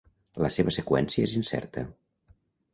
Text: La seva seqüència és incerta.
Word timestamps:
La 0.43 0.49
seva 0.55 0.73
seqüència 0.77 1.27
és 1.29 1.37
incerta. 1.43 1.87